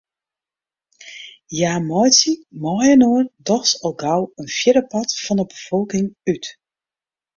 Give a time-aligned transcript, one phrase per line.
[1.55, 6.43] Hja meitsje mei-inoar dochs al gau in fjirdepart fan 'e befolking út.